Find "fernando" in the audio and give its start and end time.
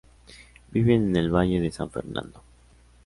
1.91-2.41